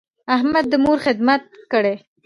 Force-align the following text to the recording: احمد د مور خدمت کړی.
احمد 0.35 0.65
د 0.71 0.73
مور 0.83 0.97
خدمت 1.05 1.43
کړی. 1.71 1.95